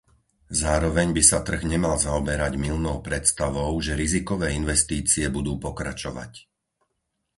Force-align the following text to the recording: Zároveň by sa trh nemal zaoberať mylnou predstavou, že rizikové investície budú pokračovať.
Zároveň 0.63 1.07
by 1.17 1.21
sa 1.29 1.39
trh 1.47 1.61
nemal 1.73 1.93
zaoberať 2.05 2.53
mylnou 2.65 2.97
predstavou, 3.07 3.71
že 3.85 3.93
rizikové 4.01 4.47
investície 4.61 5.25
budú 5.37 5.53
pokračovať. 5.65 6.31